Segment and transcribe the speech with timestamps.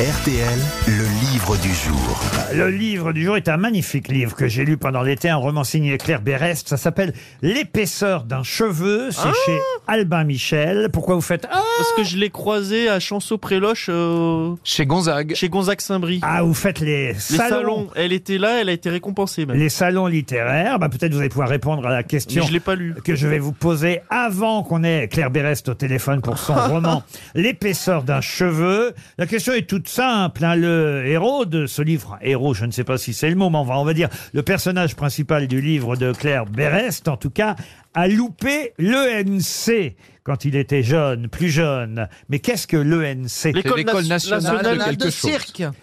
[0.00, 2.20] RTL, le livre du jour.
[2.52, 5.62] Le livre du jour est un magnifique livre que j'ai lu pendant l'été, un roman
[5.62, 6.68] signé Claire Berest.
[6.68, 9.10] Ça s'appelle L'épaisseur d'un cheveu.
[9.12, 10.88] C'est chez Albin Michel.
[10.92, 15.32] Pourquoi vous faites Ah Parce que je l'ai croisé à Chanceau-Préloche euh, Chez Gonzague.
[15.36, 16.18] chez Gonzague-Saint-Brie.
[16.24, 17.48] Ah, vous faites les Les salons.
[17.56, 17.88] salons.
[17.94, 19.56] Elle était là, elle a été récompensée même.
[19.56, 20.80] Les salons littéraires.
[20.80, 22.94] Bah, peut-être vous allez pouvoir répondre à la Mais question je l'ai pas lu.
[23.04, 27.04] que je vais vous poser avant qu'on ait Claire Berest au téléphone pour son roman
[27.36, 28.92] L'épaisseur d'un cheveu.
[29.18, 30.44] La question est toute simple.
[30.44, 30.56] hein.
[30.56, 33.58] Le héros de ce livre, héros, je ne sais pas si c'est le mot, mais
[33.58, 37.30] on va, on va dire le personnage principal du livre de Claire Berest, en tout
[37.30, 37.56] cas,
[37.94, 42.08] a loupé l'ENC quand il était jeune, plus jeune.
[42.30, 45.30] Mais qu'est-ce que l'ENC l'école nationale de quelque chose.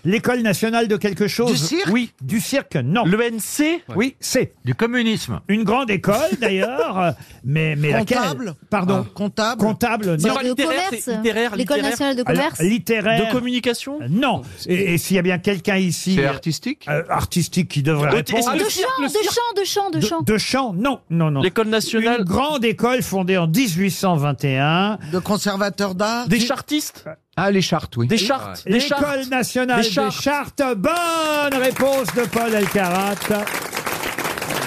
[0.04, 2.12] L'école nationale de quelque chose Du cirque Oui.
[2.24, 3.06] Du cirque Non.
[3.06, 5.42] L'ENC Oui, c'est Du communisme.
[5.48, 7.12] une grande école d'ailleurs, euh,
[7.44, 9.06] mais, mais laquelle Comptable Pardon.
[9.14, 10.34] Comptable Comptable, non.
[10.34, 11.84] Pas de littéraire, c'est littéraire, L'école littéraire.
[11.92, 13.28] nationale de Alors, commerce littéraire.
[13.28, 14.42] De communication Non.
[14.66, 18.16] Et, et s'il y a bien quelqu'un ici, C'est artistique euh, artistique, qui devrait Oh,
[18.16, 18.40] répondre.
[18.40, 19.24] est-ce Ah, De chant, cirque, le de cirque.
[19.26, 20.22] chant, de chant, de de, chant.
[20.24, 21.42] de chant Non, non, non.
[21.44, 21.68] L'école
[22.04, 24.98] nationale Une grande école fondée en 1821.
[25.12, 27.06] De conservateur d'art des chartistes?
[27.38, 28.08] Ah, les chartes, oui.
[28.08, 30.22] Des chartes Des chartes L'école nationale Des des chartes.
[30.22, 30.62] chartes.
[30.78, 33.16] Bonne réponse de Paul Elkarat.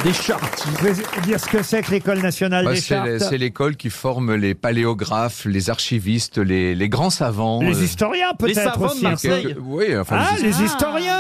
[0.03, 0.93] Des chartes Vous pouvez
[1.25, 3.89] dire ce que c'est que l'école nationale Bah, des c'est chartes les- c'est l'école qui
[3.89, 7.63] forme les paléographes, les archivistes, les, les grands savants.
[7.63, 9.03] Les euh, historiens peut-être savants de aussi.
[9.03, 9.47] Marseille.
[9.47, 10.63] quelques- Oui, enfin, Ah, les, les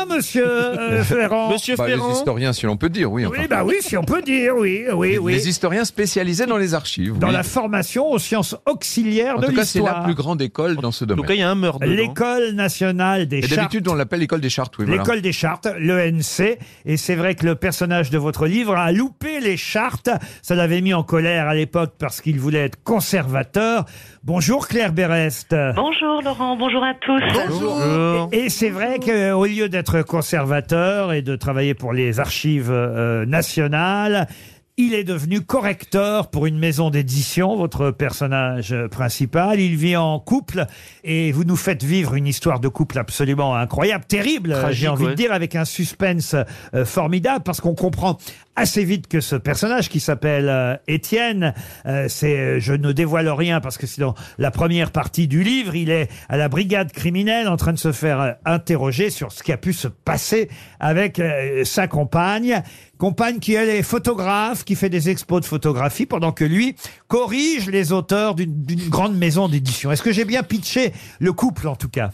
[0.06, 1.50] monsieur euh, Ferrand.
[1.50, 3.26] Monsieur bah, les historiens, si l'on peut dire, oui.
[3.26, 3.36] enfin.
[3.40, 5.32] Oui, bah oui, si on peut dire, oui, oui, oui.
[5.34, 7.18] Les historiens spécialisés dans les archives.
[7.18, 7.32] Dans oui.
[7.32, 10.04] la formation aux sciences auxiliaires En de tout cas, c'est la l'histoire.
[10.04, 11.22] plus grande école dans ce En domaine.
[11.24, 11.92] tout cas, il y a un meurtre dedans.
[11.92, 13.54] L'école nationale des Et chartes.
[13.56, 14.84] d'habitude, on l'appelle l'école des chartes, oui.
[14.86, 15.02] voilà.
[15.02, 16.58] L'école des chartes, l'ENC.
[16.84, 20.10] Et c'est vrai que le personnage de votre livre a loupé les chartes.
[20.42, 23.84] Ça l'avait mis en colère à l'époque parce qu'il voulait être conservateur.
[24.22, 25.54] Bonjour Claire Berest.
[25.76, 27.20] Bonjour Laurent, bonjour à tous.
[27.48, 28.28] Bonjour.
[28.32, 34.28] Et c'est vrai qu'au lieu d'être conservateur et de travailler pour les archives euh, nationales,
[34.76, 39.60] il est devenu correcteur pour une maison d'édition, votre personnage principal.
[39.60, 40.66] Il vit en couple
[41.04, 45.10] et vous nous faites vivre une histoire de couple absolument incroyable, terrible, j'ai envie de
[45.10, 45.14] ouais.
[45.14, 46.34] dire, avec un suspense
[46.74, 48.18] euh, formidable parce qu'on comprend
[48.56, 51.54] assez vite que ce personnage qui s'appelle euh, Étienne,
[51.86, 55.76] euh, c'est, je ne dévoile rien parce que c'est dans la première partie du livre,
[55.76, 59.52] il est à la brigade criminelle en train de se faire interroger sur ce qui
[59.52, 60.48] a pu se passer
[60.80, 61.22] avec
[61.64, 62.62] sa compagne.
[62.98, 66.76] Compagne qui, elle, est photographe, qui fait des expos de photographie, pendant que lui
[67.14, 69.92] corrige les auteurs d'une grande maison d'édition.
[69.92, 72.10] Est-ce que j'ai bien pitché le couple, en tout cas?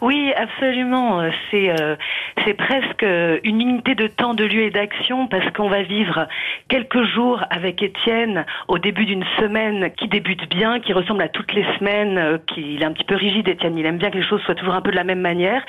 [0.00, 1.22] Oui, absolument.
[1.50, 1.96] C'est euh,
[2.44, 6.28] c'est presque une unité de temps, de lieu et d'action parce qu'on va vivre
[6.68, 11.52] quelques jours avec Étienne au début d'une semaine qui débute bien, qui ressemble à toutes
[11.54, 13.48] les semaines, euh, il est un petit peu rigide.
[13.48, 15.64] Étienne, il aime bien que les choses soient toujours un peu de la même manière.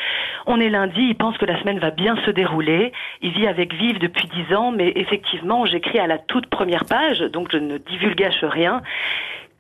[0.45, 2.91] On est lundi, il pense que la semaine va bien se dérouler.
[3.21, 7.19] Il vit avec Vive depuis dix ans, mais effectivement, j'écris à la toute première page,
[7.19, 8.66] donc je ne divulgage rien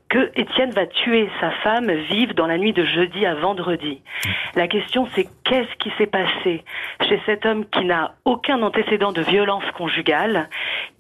[0.09, 4.01] que Étienne va tuer sa femme vive dans la nuit de jeudi à vendredi.
[4.55, 6.63] La question c'est qu'est-ce qui s'est passé
[7.07, 10.49] chez cet homme qui n'a aucun antécédent de violence conjugale,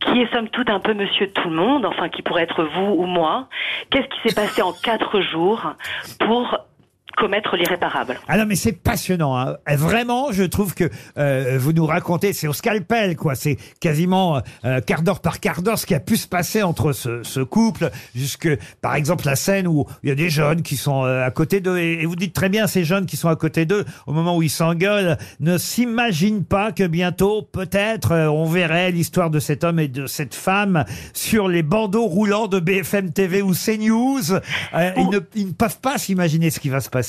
[0.01, 2.95] qui est somme toute un peu monsieur tout le monde, enfin qui pourrait être vous
[2.97, 3.47] ou moi.
[3.89, 5.73] Qu'est-ce qui s'est passé en quatre jours
[6.19, 6.59] pour
[7.17, 9.37] commettre l'irréparable Ah non, mais c'est passionnant.
[9.37, 9.57] hein.
[9.69, 13.35] Euh, Vraiment, je trouve que euh, vous nous racontez, c'est au scalpel, quoi.
[13.35, 16.93] C'est quasiment euh, quart d'heure par quart d'heure ce qui a pu se passer entre
[16.93, 18.47] ce, ce couple, jusque,
[18.81, 21.59] par exemple, la scène où il y a des jeunes qui sont euh, à côté
[21.59, 21.77] d'eux.
[21.77, 24.37] Et, et vous dites très bien, ces jeunes qui sont à côté d'eux, au moment
[24.37, 29.63] où ils s'engueulent, ne s'imaginent pas que bientôt, peut-être, euh, on verrait l'histoire de cet
[29.63, 34.33] homme et de cette femme sur les bandeaux roulants de BFM TV ou CNews.
[34.33, 37.06] Euh, ils, ne, ils ne peuvent pas s'imaginer ce qui va se passer.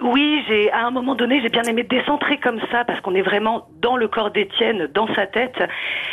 [0.00, 3.22] Oui, j'ai à un moment donné, j'ai bien aimé décentrer comme ça parce qu'on est
[3.22, 5.62] vraiment dans le corps d'Étienne, dans sa tête.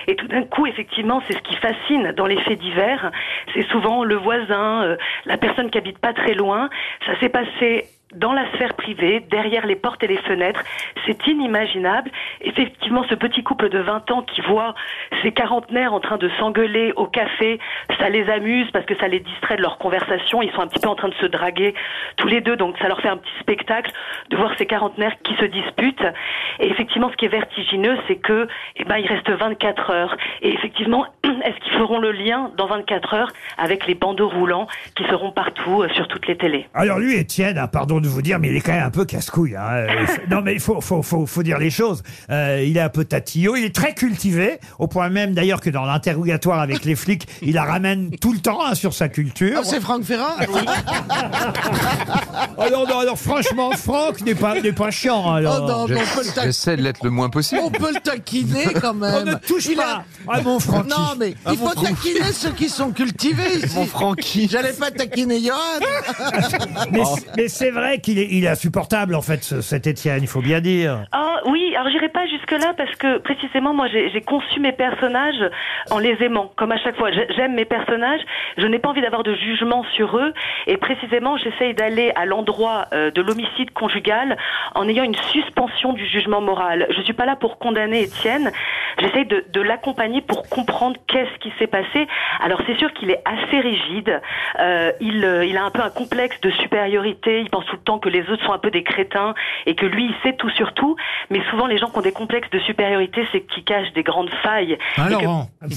[0.08, 3.12] Et tout d'un coup, effectivement, c'est ce qui fascine dans les faits divers.
[3.54, 6.70] C'est souvent le voisin, euh, la personne qui habite pas très loin.
[7.06, 10.64] Ça s'est passé dans la sphère privée, derrière les portes et les fenêtres.
[11.06, 12.10] C'est inimaginable.
[12.42, 14.76] Effectivement, ce petit couple de 20 ans qui voit
[15.22, 17.60] ces quarantenaires en train de s'engueuler au café,
[18.00, 20.42] ça les amuse parce que ça les distrait de leur conversation.
[20.42, 21.74] Ils sont un petit peu en train de se draguer
[22.16, 23.92] tous les deux, donc ça leur fait un petit spectacle
[24.30, 26.06] de voir ces quarantenaires qui se disputent.
[26.60, 30.18] Et effectivement, ce qui est vertigineux, c'est que, eh ben, il reste 24 heures.
[30.42, 35.04] Et effectivement, est-ce qu'ils feront le lien dans 24 heures avec les bandeaux roulants qui
[35.06, 36.68] seront partout euh, sur toutes les télés?
[36.74, 38.90] Alors lui, Étienne, ah, pardon raison de vous dire, mais il est quand même un
[38.92, 39.56] peu casse-couille.
[39.56, 39.68] hein.
[39.72, 42.04] Euh, il faut- non, mais il faut, faut, faut, faut dire les choses.
[42.30, 45.70] Euh, il est un peu tatillot, il est très cultivé, au point même d'ailleurs que
[45.70, 49.58] dans l'interrogatoire avec les flics, il la ramène tout le temps hein, sur sa culture.
[49.60, 50.36] Ah, c'est Franck Ferrand
[52.58, 55.34] alors, non, alors, franchement, Franck n'est pas, n'est pas chiant.
[55.34, 55.62] Alors.
[55.64, 56.46] Oh non, mais on peut le taquiner.
[56.46, 57.62] J'essaie de l'être le moins possible.
[57.64, 59.14] On peut le taquiner quand même.
[59.16, 60.90] On ne touche Il pas a- à mon Francky.
[60.90, 63.76] Non, mais il faut taquiner ceux qui sont cultivés ici.
[63.76, 64.48] Mon Francky.
[64.50, 65.58] J'allais pas taquiner Johan.
[66.92, 67.02] Mais,
[67.36, 70.42] mais c'est vrai qu'il est, il est insupportable, en fait, ce- cet Étienne, il faut
[70.42, 71.06] bien dire.
[71.14, 75.50] Ah oui, alors j'irai pas jusque là parce que précisément moi j'ai conçu mes personnages
[75.92, 77.12] en les aimant, comme à chaque fois.
[77.12, 78.20] J'ai- J'aime mes personnages,
[78.58, 80.34] je n'ai pas envie d'avoir de jugement sur eux
[80.66, 84.38] et précisément j'essaye d'aller à l'endroit euh, de l'homicide conjugal
[84.76, 86.88] en ayant une suspension du jugement moral.
[86.90, 88.52] Je suis pas là pour condamner Étienne,
[89.00, 92.08] j'essaye de, de l'accompagner pour comprendre qu'est-ce qui s'est passé.
[92.44, 94.22] Alors c'est sûr qu'il est assez rigide,
[94.60, 97.82] euh, il, euh, il a un peu un complexe de supériorité, il pense tout le
[97.82, 99.34] temps que les autres sont un peu des crétins
[99.66, 100.96] et que lui il sait tout sur tout,
[101.30, 104.30] mais souvent les gens qui ont des complexes de supériorité c'est qu'ils cachent des grandes
[104.44, 104.78] failles.
[104.98, 105.50] Hein, Et que- Laurent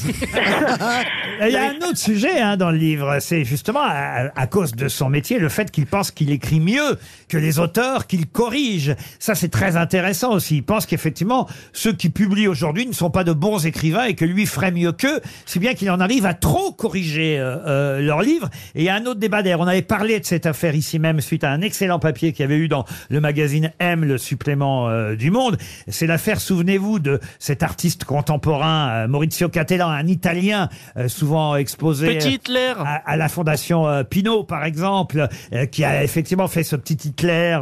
[1.41, 4.75] Il y a un autre sujet hein, dans le livre, c'est justement à, à cause
[4.75, 8.95] de son métier, le fait qu'il pense qu'il écrit mieux que les auteurs, qu'il corrige.
[9.19, 10.57] Ça, c'est très intéressant aussi.
[10.59, 14.25] Il pense qu'effectivement, ceux qui publient aujourd'hui ne sont pas de bons écrivains et que
[14.25, 18.23] lui ferait mieux qu'eux, si bien qu'il en arrive à trop corriger euh, euh, leurs
[18.23, 18.49] livres.
[18.75, 19.61] Et il y a un autre débat d'ailleurs.
[19.61, 22.45] On avait parlé de cette affaire ici même suite à un excellent papier qu'il y
[22.45, 25.59] avait eu dans le magazine M, le supplément euh, du Monde.
[25.89, 32.19] C'est l'affaire, souvenez-vous, de cet artiste contemporain, euh, Maurizio Cattelan, un Italien euh, souvent exposé
[32.19, 32.75] Petit Hitler.
[32.79, 35.29] à, à la fondation Pinault, par exemple,
[35.71, 37.59] qui a effectivement fait ce petit Hitler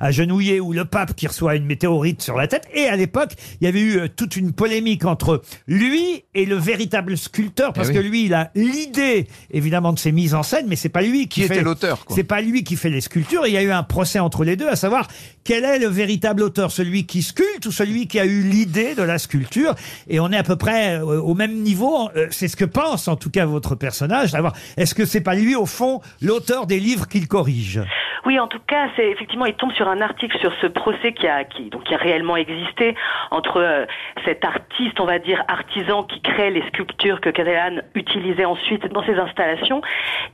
[0.00, 2.68] agenouillé ou le pape qui reçoit une météorite sur la tête.
[2.74, 7.16] Et à l'époque, il y avait eu toute une polémique entre lui et le véritable
[7.16, 8.08] sculpteur, parce Eh que oui.
[8.08, 11.42] lui, il a l'idée, évidemment, de ses mises en scène, mais c'est pas lui qui,
[11.42, 11.54] Qui fait...
[11.56, 12.14] était l'auteur, quoi.
[12.16, 13.46] C'est pas lui qui fait les sculptures.
[13.46, 15.08] Il y a eu un procès entre les deux, à savoir
[15.44, 19.02] quel est le véritable auteur, celui qui sculpte ou celui qui a eu l'idée de
[19.02, 19.74] la sculpture.
[20.08, 22.08] Et on est à peu près euh, au même niveau.
[22.16, 24.30] Euh, C'est ce que pense en tout cas votre personnage.
[24.30, 27.80] Savoir est-ce que c'est pas lui au fond l'auteur des livres qu'il corrige?
[28.24, 31.26] Oui, en tout cas, c'est effectivement, il tombe sur un article sur ce procès qui
[31.26, 32.94] a, qui, donc, qui a réellement existé
[33.30, 33.84] entre euh,
[34.24, 39.04] cet artiste, on va dire artisan, qui crée les sculptures que Catalan utilisait ensuite dans
[39.04, 39.82] ses installations.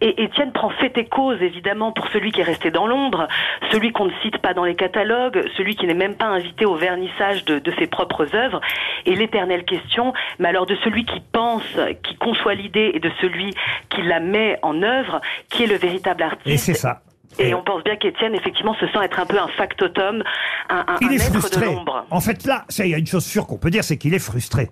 [0.02, 3.26] Et Étienne prend fait et cause, évidemment, pour celui qui est resté dans l'ombre,
[3.73, 6.75] celui qu'on ne cite pas dans les catalogues, celui qui n'est même pas invité au
[6.75, 8.61] vernissage de, de ses propres œuvres.
[9.06, 13.55] Et l'éternelle question, mais alors de celui qui pense, qui conçoit l'idée et de celui
[13.88, 16.49] qui la met en œuvre, qui est le véritable artiste.
[16.49, 17.00] Et c'est ça.
[17.39, 20.23] Et on pense bien qu'Étienne, effectivement, se sent être un peu un factotum,
[20.71, 21.67] un, un, Il un est être de frustré.
[21.67, 22.05] l'ombre.
[22.11, 24.15] En fait, là, ça, il y a une chose sûre qu'on peut dire, c'est qu'il
[24.15, 24.69] est frustré.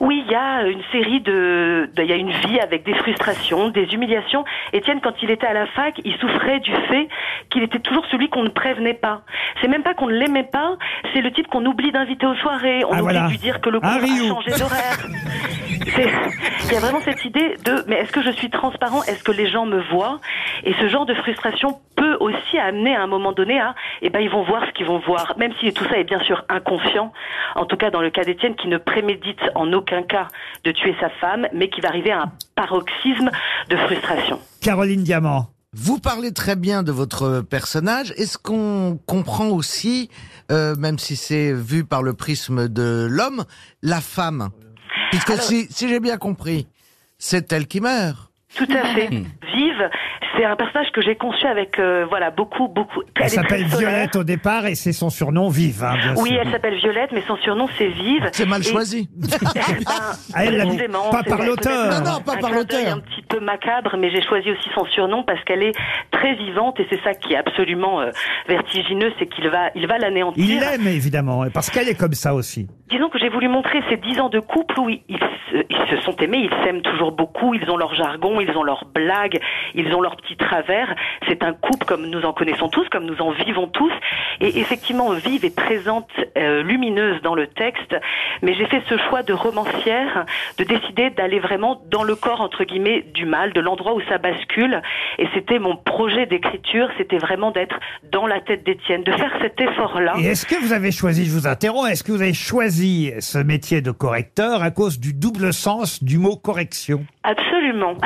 [0.00, 3.68] Oui, il y a une série de, il y a une vie avec des frustrations,
[3.68, 4.44] des humiliations.
[4.72, 7.08] Étienne, quand il était à la fac, il souffrait du fait
[7.48, 9.22] qu'il était toujours celui qu'on ne prévenait pas.
[9.62, 10.76] C'est même pas qu'on ne l'aimait pas,
[11.14, 13.26] c'est le type qu'on oublie d'inviter aux soirées, on Ah, oublie voilà.
[13.26, 14.98] de lui dire que le Un cours a changé d'horaire.
[15.96, 19.02] Il y a vraiment cette idée de, mais est-ce que je suis transparent?
[19.04, 20.20] Est-ce que les gens me voient?
[20.64, 24.20] Et ce genre de frustration peut aussi amener à un moment donné à, eh ben
[24.20, 27.12] ils vont voir ce qu'ils vont voir, même si tout ça est bien sûr inconscient.
[27.54, 30.28] En tout cas, dans le cas d'Étienne, qui ne prémédite en aucun cas
[30.64, 33.30] de tuer sa femme, mais qui va arriver à un paroxysme
[33.68, 34.40] de frustration.
[34.60, 35.46] Caroline Diamant.
[35.76, 38.12] Vous parlez très bien de votre personnage.
[38.16, 40.08] Est-ce qu'on comprend aussi,
[40.52, 43.44] euh, même si c'est vu par le prisme de l'homme,
[43.82, 44.50] la femme?
[45.10, 46.66] Puisque Alors- si, si j'ai bien compris,
[47.18, 48.30] c'est elle qui meurt.
[48.56, 49.08] Tout à fait.
[49.08, 49.90] Vive,
[50.36, 53.00] c'est un personnage que j'ai conçu avec euh, voilà beaucoup beaucoup.
[53.16, 53.64] Elle très s'appelle.
[53.64, 55.82] Violette au départ et c'est son surnom Vive.
[55.82, 56.38] hein, bien Oui, sûr.
[56.40, 58.28] elle s'appelle Violette, mais son surnom c'est Vive.
[58.32, 59.08] C'est mal Et- choisi.
[59.86, 60.12] Ah,
[60.44, 60.68] elle l'a dit.
[60.70, 61.90] précisément, Pas par l'auteur.
[62.04, 62.94] Non, non, pas un par l'auteur.
[62.96, 65.72] Un petit peu macabre, mais j'ai choisi aussi son surnom parce qu'elle est
[66.14, 68.10] très vivante et c'est ça qui est absolument euh,
[68.48, 70.44] vertigineux, c'est qu'il va, il va l'anéantir.
[70.44, 72.68] Il l'aime évidemment, parce qu'elle est comme ça aussi.
[72.90, 75.90] Disons que j'ai voulu montrer ces dix ans de couple où ils, ils se, ils
[75.90, 79.40] se sont aimés, ils s'aiment toujours beaucoup, ils ont leur jargon, ils ont leurs blagues,
[79.74, 80.94] ils ont leurs petits travers.
[81.28, 83.92] C'est un couple comme nous en connaissons tous, comme nous en vivons tous.
[84.40, 87.96] Et effectivement, vive et présente, euh, lumineuse dans le texte.
[88.42, 90.24] Mais j'ai fait ce choix de romancière,
[90.58, 94.18] de décider d'aller vraiment dans le corps, entre guillemets, du mal, de l'endroit où ça
[94.18, 94.82] bascule.
[95.18, 97.76] Et c'était mon projet d'écriture, c'était vraiment d'être
[98.12, 100.14] dans la tête d'Étienne, de faire cet effort-là.
[100.20, 103.38] Et est-ce que vous avez choisi, je vous interromps, est-ce que vous avez choisi ce
[103.38, 107.04] métier de correcteur à cause du double sens du mot correction?
[107.22, 107.96] Absolument.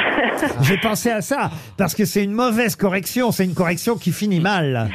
[0.63, 4.41] J'ai pensé à ça, parce que c'est une mauvaise correction, c'est une correction qui finit
[4.41, 4.89] mal.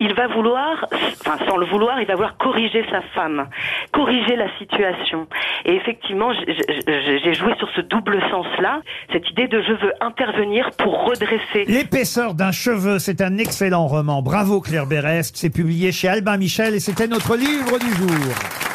[0.00, 0.86] Il va vouloir,
[1.20, 3.46] enfin sans le vouloir, il va vouloir corriger sa femme,
[3.92, 5.26] corriger la situation.
[5.66, 8.80] Et effectivement, j'ai joué sur ce double sens-là,
[9.12, 11.64] cette idée de je veux intervenir pour redresser.
[11.66, 14.22] L'épaisseur d'un cheveu, c'est un excellent roman.
[14.22, 18.69] Bravo Claire Berest, c'est publié chez Albin Michel et c'était notre livre du jour.